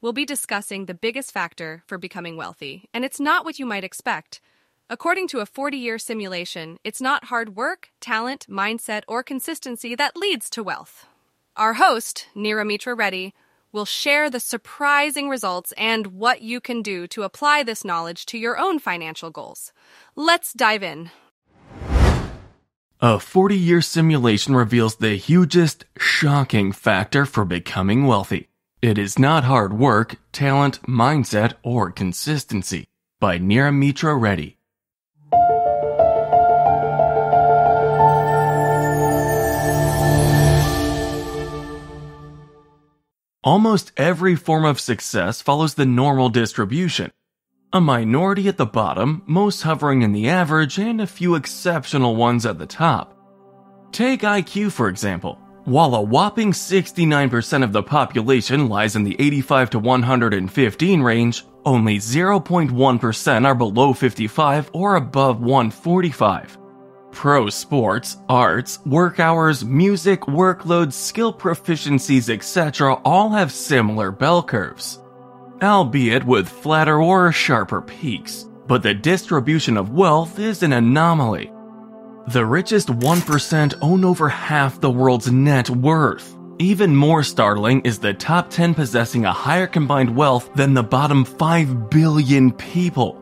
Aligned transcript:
we'll 0.00 0.12
be 0.12 0.24
discussing 0.24 0.86
the 0.86 0.94
biggest 0.94 1.32
factor 1.32 1.82
for 1.86 1.98
becoming 1.98 2.36
wealthy, 2.36 2.88
and 2.94 3.04
it's 3.04 3.20
not 3.20 3.44
what 3.44 3.58
you 3.58 3.66
might 3.66 3.84
expect. 3.84 4.40
According 4.90 5.28
to 5.28 5.40
a 5.40 5.46
40 5.46 5.76
year 5.76 5.98
simulation, 5.98 6.78
it's 6.82 7.00
not 7.00 7.24
hard 7.24 7.56
work, 7.56 7.90
talent, 8.00 8.46
mindset, 8.48 9.02
or 9.06 9.22
consistency 9.22 9.94
that 9.94 10.16
leads 10.16 10.48
to 10.50 10.62
wealth. 10.62 11.06
Our 11.56 11.74
host, 11.74 12.28
Neeramitra 12.34 12.96
Reddy, 12.96 13.34
will 13.72 13.84
share 13.84 14.30
the 14.30 14.40
surprising 14.40 15.28
results 15.28 15.72
and 15.76 16.06
what 16.08 16.40
you 16.40 16.60
can 16.60 16.80
do 16.80 17.06
to 17.08 17.22
apply 17.22 17.62
this 17.62 17.84
knowledge 17.84 18.24
to 18.26 18.38
your 18.38 18.58
own 18.58 18.78
financial 18.78 19.30
goals. 19.30 19.72
Let's 20.16 20.52
dive 20.52 20.82
in. 20.82 21.10
A 23.00 23.20
40 23.20 23.56
year 23.56 23.80
simulation 23.80 24.56
reveals 24.56 24.96
the 24.96 25.16
hugest, 25.16 25.84
shocking 25.98 26.72
factor 26.72 27.26
for 27.26 27.44
becoming 27.44 28.06
wealthy. 28.06 28.48
It 28.80 28.96
is 28.96 29.18
not 29.18 29.42
hard 29.42 29.72
work, 29.72 30.18
talent, 30.30 30.82
mindset, 30.82 31.54
or 31.64 31.90
consistency. 31.90 32.86
By 33.18 33.36
Neeramitra 33.36 34.14
Reddy. 34.14 34.56
Almost 43.42 43.90
every 43.96 44.36
form 44.36 44.64
of 44.64 44.78
success 44.78 45.42
follows 45.42 45.74
the 45.74 45.84
normal 45.84 46.28
distribution. 46.28 47.10
A 47.72 47.80
minority 47.80 48.46
at 48.46 48.58
the 48.58 48.66
bottom, 48.66 49.24
most 49.26 49.62
hovering 49.62 50.02
in 50.02 50.12
the 50.12 50.28
average, 50.28 50.78
and 50.78 51.00
a 51.00 51.06
few 51.08 51.34
exceptional 51.34 52.14
ones 52.14 52.46
at 52.46 52.60
the 52.60 52.66
top. 52.66 53.18
Take 53.90 54.20
IQ 54.20 54.70
for 54.70 54.88
example. 54.88 55.36
While 55.68 55.96
a 55.96 56.00
whopping 56.00 56.52
69% 56.52 57.62
of 57.62 57.74
the 57.74 57.82
population 57.82 58.70
lies 58.70 58.96
in 58.96 59.04
the 59.04 59.14
85 59.18 59.68
to 59.70 59.78
115 59.78 61.02
range, 61.02 61.44
only 61.66 61.98
0.1% 61.98 63.44
are 63.44 63.54
below 63.54 63.92
55 63.92 64.70
or 64.72 64.96
above 64.96 65.42
145. 65.42 66.56
Pro 67.12 67.50
sports, 67.50 68.16
arts, 68.30 68.78
work 68.86 69.20
hours, 69.20 69.62
music, 69.62 70.22
workloads, 70.22 70.94
skill 70.94 71.34
proficiencies, 71.34 72.30
etc. 72.30 72.94
all 73.04 73.28
have 73.28 73.52
similar 73.52 74.10
bell 74.10 74.42
curves, 74.42 75.02
albeit 75.62 76.24
with 76.24 76.48
flatter 76.48 77.02
or 77.02 77.30
sharper 77.30 77.82
peaks. 77.82 78.48
But 78.66 78.82
the 78.82 78.94
distribution 78.94 79.76
of 79.76 79.90
wealth 79.90 80.38
is 80.38 80.62
an 80.62 80.72
anomaly. 80.72 81.52
The 82.28 82.44
richest 82.44 82.88
1% 82.88 83.74
own 83.80 84.04
over 84.04 84.28
half 84.28 84.82
the 84.82 84.90
world's 84.90 85.32
net 85.32 85.70
worth. 85.70 86.36
Even 86.58 86.94
more 86.94 87.22
startling 87.22 87.80
is 87.86 87.98
the 87.98 88.12
top 88.12 88.50
10 88.50 88.74
possessing 88.74 89.24
a 89.24 89.32
higher 89.32 89.66
combined 89.66 90.14
wealth 90.14 90.52
than 90.54 90.74
the 90.74 90.82
bottom 90.82 91.24
5 91.24 91.88
billion 91.88 92.52
people. 92.52 93.16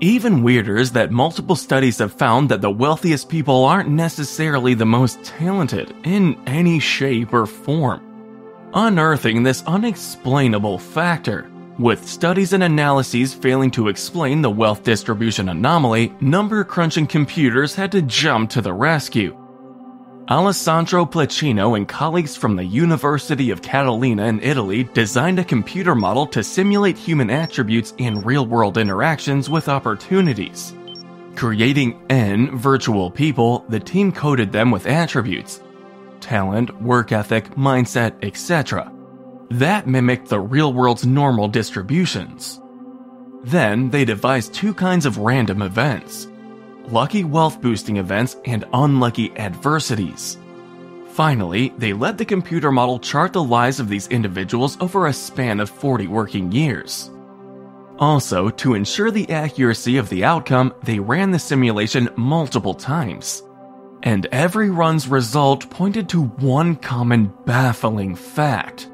Even 0.00 0.42
weirder 0.42 0.76
is 0.76 0.92
that 0.92 1.10
multiple 1.10 1.56
studies 1.56 1.96
have 2.00 2.12
found 2.12 2.50
that 2.50 2.60
the 2.60 2.70
wealthiest 2.70 3.30
people 3.30 3.64
aren't 3.64 3.88
necessarily 3.88 4.74
the 4.74 4.84
most 4.84 5.24
talented 5.24 5.94
in 6.04 6.38
any 6.46 6.78
shape 6.80 7.32
or 7.32 7.46
form. 7.46 8.02
Unearthing 8.74 9.42
this 9.42 9.64
unexplainable 9.66 10.78
factor, 10.78 11.50
with 11.78 12.08
studies 12.08 12.52
and 12.52 12.62
analyses 12.62 13.34
failing 13.34 13.70
to 13.72 13.88
explain 13.88 14.42
the 14.42 14.50
wealth 14.50 14.82
distribution 14.82 15.48
anomaly, 15.48 16.12
number 16.20 16.64
crunching 16.64 17.06
computers 17.06 17.74
had 17.74 17.92
to 17.92 18.02
jump 18.02 18.50
to 18.50 18.60
the 18.60 18.72
rescue. 18.72 19.36
Alessandro 20.28 21.04
Pluchino 21.04 21.76
and 21.76 21.88
colleagues 21.88 22.36
from 22.36 22.54
the 22.54 22.64
University 22.64 23.50
of 23.50 23.60
Catania 23.60 24.24
in 24.24 24.40
Italy 24.40 24.84
designed 24.94 25.38
a 25.38 25.44
computer 25.44 25.94
model 25.94 26.26
to 26.28 26.44
simulate 26.44 26.96
human 26.96 27.28
attributes 27.28 27.92
in 27.98 28.20
real 28.20 28.46
world 28.46 28.78
interactions 28.78 29.50
with 29.50 29.68
opportunities. 29.68 30.74
Creating 31.34 32.00
N 32.08 32.56
virtual 32.56 33.10
people, 33.10 33.64
the 33.68 33.80
team 33.80 34.12
coded 34.12 34.52
them 34.52 34.70
with 34.70 34.86
attributes 34.86 35.60
talent, 36.20 36.80
work 36.80 37.10
ethic, 37.10 37.50
mindset, 37.56 38.14
etc. 38.22 38.90
That 39.52 39.86
mimicked 39.86 40.28
the 40.28 40.40
real 40.40 40.72
world's 40.72 41.04
normal 41.04 41.46
distributions. 41.46 42.58
Then 43.44 43.90
they 43.90 44.04
devised 44.04 44.54
two 44.54 44.72
kinds 44.72 45.04
of 45.04 45.18
random 45.18 45.60
events 45.60 46.28
lucky 46.88 47.22
wealth 47.22 47.60
boosting 47.60 47.98
events, 47.98 48.36
and 48.44 48.64
unlucky 48.72 49.30
adversities. 49.36 50.38
Finally, 51.10 51.72
they 51.78 51.92
let 51.92 52.18
the 52.18 52.24
computer 52.24 52.72
model 52.72 52.98
chart 52.98 53.32
the 53.32 53.42
lives 53.42 53.78
of 53.78 53.88
these 53.88 54.08
individuals 54.08 54.76
over 54.80 55.06
a 55.06 55.12
span 55.12 55.60
of 55.60 55.70
40 55.70 56.08
working 56.08 56.50
years. 56.50 57.10
Also, 57.98 58.48
to 58.48 58.74
ensure 58.74 59.10
the 59.10 59.30
accuracy 59.30 59.96
of 59.96 60.08
the 60.08 60.24
outcome, 60.24 60.74
they 60.82 60.98
ran 60.98 61.30
the 61.30 61.38
simulation 61.38 62.08
multiple 62.16 62.74
times. 62.74 63.42
And 64.02 64.26
every 64.32 64.70
run's 64.70 65.06
result 65.06 65.70
pointed 65.70 66.08
to 66.08 66.24
one 66.24 66.74
common 66.74 67.32
baffling 67.44 68.16
fact. 68.16 68.88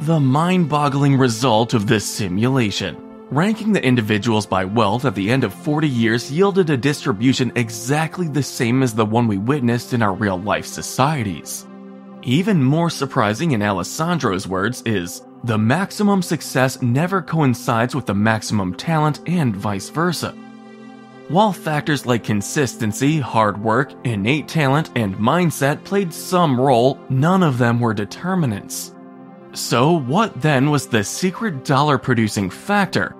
The 0.00 0.20
mind 0.20 0.68
boggling 0.68 1.16
result 1.16 1.72
of 1.72 1.86
this 1.86 2.04
simulation. 2.04 2.98
Ranking 3.30 3.72
the 3.72 3.82
individuals 3.82 4.44
by 4.44 4.66
wealth 4.66 5.06
at 5.06 5.14
the 5.14 5.30
end 5.30 5.42
of 5.42 5.54
40 5.54 5.88
years 5.88 6.30
yielded 6.30 6.68
a 6.68 6.76
distribution 6.76 7.50
exactly 7.56 8.28
the 8.28 8.42
same 8.42 8.82
as 8.82 8.92
the 8.92 9.06
one 9.06 9.26
we 9.26 9.38
witnessed 9.38 9.94
in 9.94 10.02
our 10.02 10.12
real 10.12 10.38
life 10.38 10.66
societies. 10.66 11.66
Even 12.22 12.62
more 12.62 12.90
surprising 12.90 13.52
in 13.52 13.62
Alessandro's 13.62 14.46
words 14.46 14.82
is 14.82 15.22
the 15.44 15.56
maximum 15.56 16.20
success 16.20 16.82
never 16.82 17.22
coincides 17.22 17.94
with 17.94 18.04
the 18.04 18.14
maximum 18.14 18.74
talent 18.74 19.20
and 19.26 19.56
vice 19.56 19.88
versa. 19.88 20.32
While 21.28 21.54
factors 21.54 22.04
like 22.04 22.22
consistency, 22.22 23.18
hard 23.18 23.56
work, 23.64 23.94
innate 24.04 24.46
talent, 24.46 24.90
and 24.94 25.16
mindset 25.16 25.84
played 25.84 26.12
some 26.12 26.60
role, 26.60 27.00
none 27.08 27.42
of 27.42 27.56
them 27.56 27.80
were 27.80 27.94
determinants. 27.94 28.92
So, 29.56 29.92
what 29.92 30.42
then 30.42 30.70
was 30.70 30.86
the 30.86 31.02
secret 31.02 31.64
dollar 31.64 31.96
producing 31.96 32.50
factor? 32.50 33.16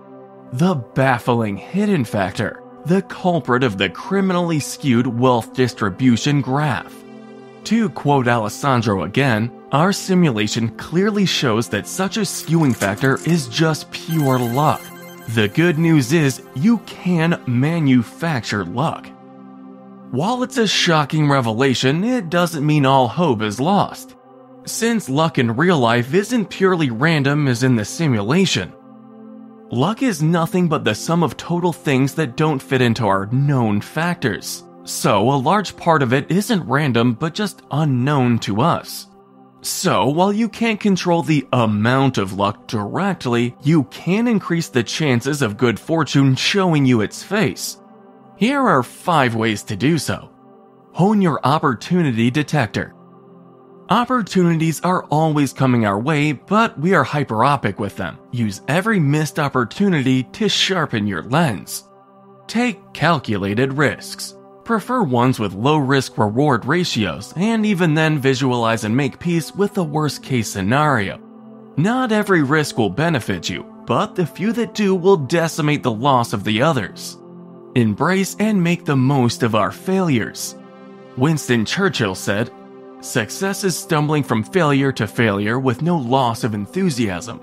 The 0.53 0.75
baffling 0.75 1.57
hidden 1.57 2.05
factor, 2.05 2.63
the 2.85 3.01
culprit 3.01 3.65
of 3.65 3.79
the 3.79 3.89
criminally 3.89 4.61
skewed 4.61 5.07
wealth 5.07 5.55
distribution 5.55 6.43
graph. 6.43 6.95
To 7.65 7.89
quote 7.89 8.29
Alessandro 8.29 9.05
again, 9.05 9.51
our 9.73 9.95
simulation 9.95 10.69
clearly 10.77 11.25
shows 11.25 11.71
that 11.71 11.87
such 11.87 12.19
a 12.19 12.21
skewing 12.21 12.77
factor 12.77 13.19
is 13.25 13.49
just 13.49 13.91
pure 13.91 14.39
luck. 14.39 14.83
The 15.31 15.49
good 15.49 15.79
news 15.79 16.13
is 16.13 16.43
you 16.55 16.79
can 16.81 17.43
manufacture 17.47 18.67
luck. 18.67 19.07
While 20.11 20.43
it's 20.43 20.59
a 20.59 20.69
shocking 20.69 21.31
revelation, 21.31 22.05
it 22.05 22.29
doesn't 22.29 22.65
mean 22.65 22.85
all 22.85 23.09
hope 23.09 23.41
is 23.41 23.59
lost 23.59 24.16
since 24.69 25.09
luck 25.09 25.39
in 25.39 25.57
real 25.57 25.79
life 25.79 26.15
isn't 26.15 26.51
purely 26.51 26.91
random 26.91 27.49
as 27.49 27.63
in 27.63 27.77
the 27.77 27.85
simulation. 27.85 28.73
Luck 29.71 30.03
is 30.03 30.23
nothing 30.23 30.69
but 30.69 30.85
the 30.85 30.95
sum 30.95 31.23
of 31.23 31.37
total 31.37 31.73
things 31.73 32.15
that 32.15 32.37
don't 32.37 32.63
fit 32.63 32.81
into 32.81 33.07
our 33.07 33.27
known 33.27 33.81
factors. 33.81 34.65
So, 34.85 35.31
a 35.31 35.35
large 35.35 35.77
part 35.77 36.03
of 36.03 36.13
it 36.13 36.31
isn't 36.31 36.69
random 36.69 37.15
but 37.15 37.35
just 37.35 37.63
unknown 37.73 38.39
to 38.41 38.61
us. 38.61 39.09
So, 39.63 40.07
while 40.07 40.33
you 40.33 40.49
can't 40.49 40.79
control 40.79 41.23
the 41.23 41.45
amount 41.53 42.19
of 42.19 42.35
luck 42.35 42.69
directly, 42.69 43.57
you 43.63 43.85
can 43.85 44.29
increase 44.29 44.69
the 44.69 44.85
chances 44.85 45.43
of 45.43 45.57
good 45.57 45.81
fortune 45.81 46.37
showing 46.37 46.87
you 46.87 47.01
its 47.01 47.25
face. 47.25 47.79
Here 48.37 48.61
are 48.61 48.85
five 48.85 49.35
ways 49.35 49.65
to 49.65 49.77
do 49.77 49.99
so. 49.99 50.31
Hone 50.93 51.21
your 51.21 51.41
opportunity 51.45 52.31
detector. 52.31 52.96
Opportunities 53.89 54.81
are 54.81 55.05
always 55.13 55.53
coming 55.53 55.87
our 55.87 55.99
way, 55.99 56.33
but 56.33 56.77
we 56.77 56.93
are 56.95 57.05
hyperopic 57.05 57.79
with 57.79 57.97
them. 57.97 58.19
Use 58.33 58.61
every 58.67 58.99
missed 58.99 59.39
opportunity 59.39 60.25
to 60.25 60.49
sharpen 60.49 61.07
your 61.07 61.23
lens. 61.23 61.85
Take 62.49 62.93
calculated 62.95 63.75
risks. 63.75 64.35
Prefer 64.65 65.05
ones 65.05 65.39
with 65.39 65.55
low 65.55 65.79
risk 65.79 66.19
reward 66.19 66.65
ratios, 66.65 67.33
and 67.37 67.65
even 67.65 67.95
then 67.95 68.19
visualize 68.19 68.83
and 68.83 68.97
make 68.97 69.21
peace 69.21 69.55
with 69.55 69.75
the 69.75 69.85
worst 69.85 70.21
case 70.21 70.49
scenario. 70.51 71.21
Not 71.77 72.11
every 72.11 72.43
risk 72.43 72.77
will 72.79 72.91
benefit 72.91 73.49
you, 73.49 73.65
but 73.87 74.17
the 74.17 74.27
few 74.27 74.53
that 74.55 74.75
do 74.75 74.97
will 74.97 75.17
decimate 75.17 75.85
the 75.85 75.93
loss 75.93 76.33
of 76.33 76.43
the 76.43 76.61
others. 76.61 77.19
Embrace 77.77 78.35
and 78.41 78.61
make 78.61 78.85
the 78.85 78.97
most 78.97 79.45
of 79.45 79.55
our 79.55 79.71
failures. 79.71 80.57
Winston 81.17 81.65
Churchill 81.65 82.17
said, 82.17 82.51
Success 83.01 83.63
is 83.63 83.79
stumbling 83.79 84.23
from 84.23 84.43
failure 84.43 84.91
to 84.93 85.07
failure 85.07 85.59
with 85.61 85.83
no 85.83 85.97
loss 85.97 86.45
of 86.45 86.55
enthusiasm. 86.55 87.41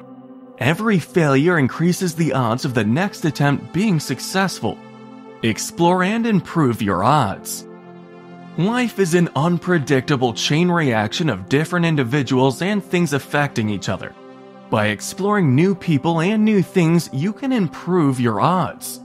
Every 0.58 1.00
failure 1.00 1.60
increases 1.60 2.16
the 2.16 2.34
odds 2.34 2.66
of 2.66 2.74
the 2.74 2.84
next 2.84 3.24
attempt 3.24 3.72
being 3.72 4.00
successful. 4.00 4.78
Explore 5.44 6.04
and 6.04 6.26
improve 6.26 6.82
your 6.82 7.04
odds. 7.04 7.68
Life 8.58 9.00
is 9.00 9.14
an 9.14 9.30
unpredictable 9.36 10.34
chain 10.34 10.70
reaction 10.70 11.30
of 11.30 11.50
different 11.50 11.86
individuals 11.86 12.62
and 12.62 12.84
things 12.84 13.14
affecting 13.14 13.70
each 13.70 13.90
other. 13.90 14.14
By 14.70 14.88
exploring 14.88 15.56
new 15.56 15.76
people 15.76 16.22
and 16.22 16.44
new 16.44 16.62
things, 16.62 17.10
you 17.14 17.34
can 17.34 17.52
improve 17.52 18.20
your 18.20 18.40
odds. 18.40 19.02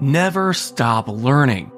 Never 0.00 0.52
stop 0.52 1.08
learning. 1.08 1.70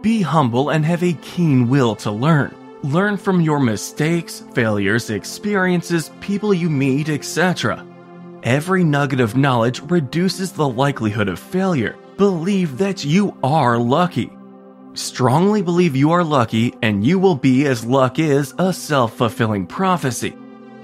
Be 0.00 0.22
humble 0.22 0.70
and 0.70 0.84
have 0.84 1.02
a 1.02 1.12
keen 1.12 1.68
will 1.68 1.96
to 1.96 2.10
learn. 2.10 2.54
Learn 2.82 3.16
from 3.16 3.40
your 3.40 3.60
mistakes, 3.60 4.42
failures, 4.54 5.10
experiences, 5.10 6.10
people 6.20 6.52
you 6.52 6.68
meet, 6.68 7.08
etc. 7.08 7.86
Every 8.42 8.82
nugget 8.82 9.20
of 9.20 9.36
knowledge 9.36 9.80
reduces 9.82 10.50
the 10.50 10.68
likelihood 10.68 11.28
of 11.28 11.38
failure. 11.38 11.96
Believe 12.16 12.78
that 12.78 13.04
you 13.04 13.36
are 13.44 13.78
lucky. 13.78 14.32
Strongly 14.94 15.62
believe 15.62 15.94
you 15.94 16.10
are 16.10 16.24
lucky 16.24 16.74
and 16.82 17.06
you 17.06 17.20
will 17.20 17.36
be 17.36 17.66
as 17.66 17.84
luck 17.84 18.18
is 18.18 18.52
a 18.58 18.72
self 18.72 19.16
fulfilling 19.16 19.64
prophecy. 19.64 20.36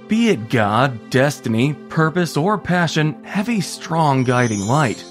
Be 0.06 0.30
it 0.30 0.50
God, 0.50 1.10
destiny, 1.10 1.74
purpose, 1.88 2.36
or 2.36 2.56
passion, 2.56 3.24
have 3.24 3.48
a 3.48 3.60
strong 3.60 4.22
guiding 4.22 4.60
light. 4.60 5.04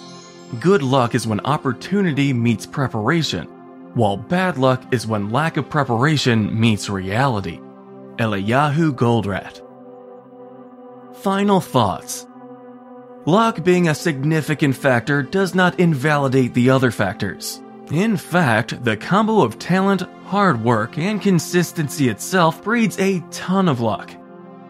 Good 0.62 0.84
luck 0.84 1.16
is 1.16 1.28
when 1.28 1.42
opportunity 1.42 2.32
meets 2.32 2.66
preparation, 2.66 3.48
while 3.98 4.16
bad 4.16 4.58
luck 4.58 4.82
is 4.94 5.08
when 5.08 5.32
lack 5.32 5.58
of 5.58 5.70
preparation 5.70 6.58
meets 6.58 6.88
reality. 6.88 7.60
Eliyahu 8.18 8.94
Goldratt. 8.94 9.62
Final 11.18 11.60
thoughts. 11.60 12.28
Luck 13.26 13.64
being 13.64 13.90
a 13.90 13.96
significant 13.96 14.76
factor 14.76 15.24
does 15.24 15.56
not 15.56 15.80
invalidate 15.80 16.54
the 16.54 16.70
other 16.70 16.92
factors. 16.92 17.62
In 17.92 18.18
fact, 18.18 18.84
the 18.84 18.96
combo 18.96 19.42
of 19.42 19.60
talent, 19.60 20.04
hard 20.26 20.64
work, 20.64 20.98
and 20.98 21.22
consistency 21.22 22.10
itself 22.10 22.64
breeds 22.64 23.00
a 23.00 23.20
ton 23.32 23.68
of 23.68 23.82
luck. 23.82 24.12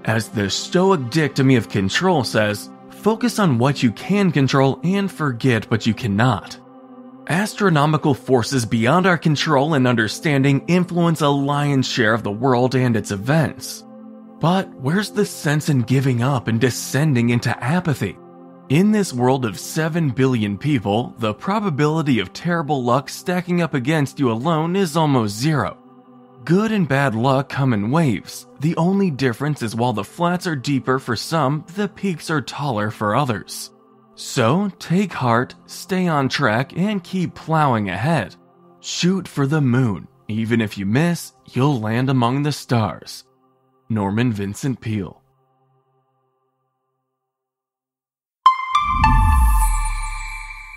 As 0.05 0.29
the 0.29 0.49
Stoic 0.49 1.09
Dichotomy 1.09 1.57
of 1.57 1.67
Control 1.67 2.23
says, 2.23 2.69
focus 2.89 3.39
on 3.39 3.57
what 3.57 3.83
you 3.83 3.91
can 3.91 4.31
control 4.31 4.79
and 4.83 5.11
forget 5.11 5.69
what 5.69 5.85
you 5.85 5.93
cannot. 5.93 6.59
Astronomical 7.29 8.13
forces 8.13 8.65
beyond 8.65 9.05
our 9.05 9.17
control 9.17 9.73
and 9.73 9.85
understanding 9.85 10.63
influence 10.67 11.19
a 11.19 11.27
lion's 11.27 11.85
share 11.85 12.13
of 12.13 12.23
the 12.23 12.31
world 12.31 12.73
and 12.73 12.95
its 12.95 13.11
events. 13.11 13.83
But 14.39 14.73
where's 14.75 15.11
the 15.11 15.25
sense 15.25 15.67
in 15.67 15.81
giving 15.81 16.23
up 16.23 16.47
and 16.47 16.61
descending 16.61 17.31
into 17.31 17.51
apathy? 17.61 18.17
In 18.69 18.93
this 18.93 19.11
world 19.11 19.43
of 19.43 19.59
7 19.59 20.11
billion 20.11 20.57
people, 20.57 21.13
the 21.17 21.33
probability 21.33 22.19
of 22.19 22.31
terrible 22.31 22.81
luck 22.81 23.09
stacking 23.09 23.61
up 23.61 23.73
against 23.73 24.19
you 24.19 24.31
alone 24.31 24.77
is 24.77 24.95
almost 24.95 25.35
zero. 25.35 25.77
Good 26.45 26.71
and 26.71 26.87
bad 26.87 27.13
luck 27.13 27.49
come 27.49 27.73
in 27.73 27.91
waves. 27.91 28.47
The 28.61 28.77
only 28.77 29.11
difference 29.11 29.61
is 29.61 29.75
while 29.75 29.91
the 29.91 30.05
flats 30.05 30.47
are 30.47 30.55
deeper 30.55 30.97
for 30.97 31.17
some, 31.17 31.65
the 31.75 31.89
peaks 31.89 32.29
are 32.29 32.41
taller 32.41 32.89
for 32.89 33.17
others. 33.17 33.71
So 34.17 34.71
take 34.79 35.13
heart, 35.13 35.53
stay 35.67 36.07
on 36.07 36.27
track, 36.27 36.75
and 36.75 37.03
keep 37.03 37.35
plowing 37.35 37.89
ahead. 37.89 38.35
Shoot 38.79 39.27
for 39.27 39.45
the 39.45 39.61
moon. 39.61 40.07
Even 40.27 40.59
if 40.59 40.75
you 40.75 40.87
miss, 40.87 41.33
you'll 41.53 41.79
land 41.79 42.09
among 42.09 42.41
the 42.41 42.51
stars. 42.51 43.23
Norman 43.89 44.33
Vincent 44.33 44.81
Peale. 44.81 45.21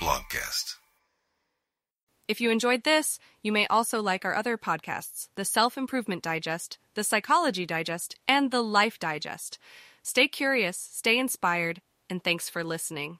Blogcast. 0.02 0.74
If 2.28 2.42
you 2.42 2.50
enjoyed 2.50 2.84
this, 2.84 3.18
you 3.42 3.52
may 3.52 3.66
also 3.68 4.02
like 4.02 4.26
our 4.26 4.34
other 4.34 4.58
podcasts 4.58 5.28
the 5.34 5.46
Self 5.46 5.78
Improvement 5.78 6.22
Digest, 6.22 6.78
the 6.94 7.04
Psychology 7.04 7.64
Digest, 7.64 8.16
and 8.28 8.50
the 8.50 8.62
Life 8.62 8.98
Digest. 8.98 9.58
Stay 10.02 10.28
curious, 10.28 10.76
stay 10.76 11.18
inspired, 11.18 11.80
and 12.10 12.22
thanks 12.22 12.50
for 12.50 12.62
listening. 12.62 13.18